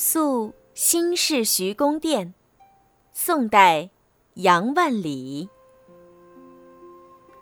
[0.00, 2.32] 宿新市徐公店，
[3.10, 3.90] 宋代，
[4.34, 5.48] 杨万里。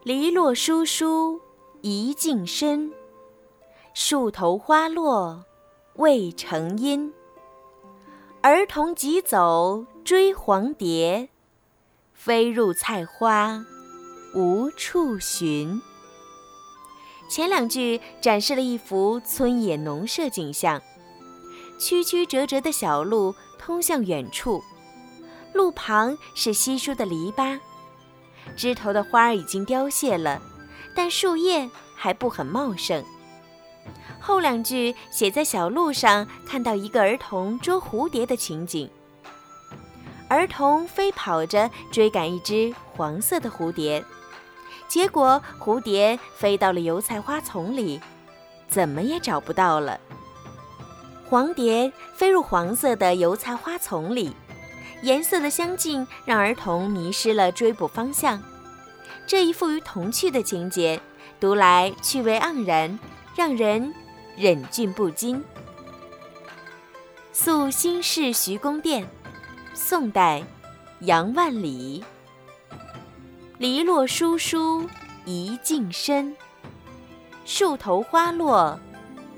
[0.05, 1.39] 篱落疏疏
[1.83, 2.95] 一径深，
[3.93, 5.45] 树头花落
[5.97, 7.13] 未成阴。
[8.41, 11.29] 儿童急走追黄蝶，
[12.15, 13.67] 飞入菜花
[14.35, 15.79] 无处寻。
[17.29, 20.81] 前两句展示了一幅村野农舍景象。
[21.79, 24.63] 曲曲折折的小路通向远处，
[25.53, 27.59] 路旁是稀疏的篱笆，
[28.57, 30.41] 枝头的花儿已经凋谢了，
[30.95, 33.05] 但树叶还不很茂盛。
[34.21, 38.91] 后两句写在小路上看到一个儿童捉蝴蝶的情景，
[40.29, 44.05] 儿童飞跑着追赶一只黄色的蝴蝶，
[44.89, 48.01] 结果蝴蝶飞到了油菜花丛里，
[48.69, 50.01] 怎么也找不到了。
[51.29, 54.31] 黄蝶飞入黄色的油菜花丛里，
[55.03, 58.41] 颜色的相近让儿童迷失了追捕方向。
[59.27, 61.01] 这一富于童趣的情节，
[61.41, 62.97] 读来趣味盎然，
[63.35, 63.93] 让人
[64.37, 65.43] 忍俊不禁。
[67.33, 69.05] 宿新市徐公店，
[69.75, 70.45] 宋代，
[71.01, 72.05] 杨万里。
[73.59, 74.89] 篱落疏疏
[75.25, 76.37] 一径深，
[77.45, 78.79] 树头花落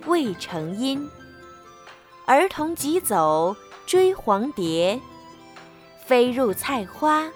[0.05, 1.09] 未成阴。
[2.29, 5.01] 儿童急走追黄蝶，
[6.05, 7.27] 飞入菜花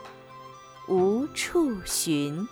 [0.87, 2.47] 无处寻。